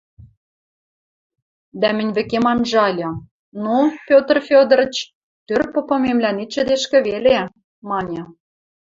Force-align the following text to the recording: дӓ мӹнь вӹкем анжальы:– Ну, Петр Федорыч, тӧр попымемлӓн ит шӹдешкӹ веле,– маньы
дӓ 1.81 1.89
мӹнь 1.97 2.13
вӹкем 2.15 2.45
анжальы:– 2.51 3.09
Ну, 3.63 3.77
Петр 4.07 4.37
Федорыч, 4.47 4.95
тӧр 5.47 5.61
попымемлӓн 5.73 6.37
ит 6.43 6.49
шӹдешкӹ 6.55 6.99
веле,– 7.07 7.37
маньы 7.89 8.23